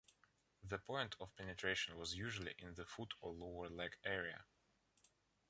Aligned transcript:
The 0.63 0.79
point 0.79 1.15
of 1.19 1.35
penetration 1.35 1.95
was 1.95 2.15
usually 2.15 2.55
in 2.57 2.73
the 2.73 2.85
foot 2.87 3.13
or 3.21 3.33
lower 3.33 3.69
leg 3.69 3.97
area. 4.03 4.45